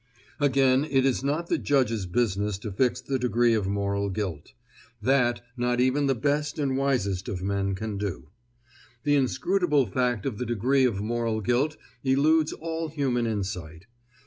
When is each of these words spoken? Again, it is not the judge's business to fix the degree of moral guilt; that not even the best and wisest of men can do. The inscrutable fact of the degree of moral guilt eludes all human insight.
Again, 0.39 0.83
it 0.89 1.05
is 1.05 1.23
not 1.23 1.45
the 1.45 1.59
judge's 1.59 2.07
business 2.07 2.57
to 2.57 2.71
fix 2.71 3.01
the 3.01 3.19
degree 3.19 3.53
of 3.53 3.67
moral 3.67 4.09
guilt; 4.09 4.53
that 4.99 5.41
not 5.55 5.79
even 5.79 6.07
the 6.07 6.15
best 6.15 6.57
and 6.57 6.75
wisest 6.75 7.29
of 7.29 7.43
men 7.43 7.75
can 7.75 7.99
do. 7.99 8.29
The 9.03 9.13
inscrutable 9.13 9.85
fact 9.85 10.25
of 10.25 10.39
the 10.39 10.45
degree 10.47 10.85
of 10.85 11.01
moral 11.01 11.39
guilt 11.39 11.77
eludes 12.03 12.51
all 12.51 12.87
human 12.89 13.27
insight. 13.27 13.85